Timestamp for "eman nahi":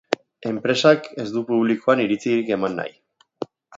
2.57-2.95